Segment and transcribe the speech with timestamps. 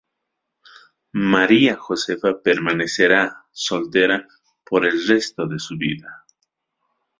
[1.33, 4.27] María Josefa permanecerá soltera
[4.65, 6.25] por el resto de su vida.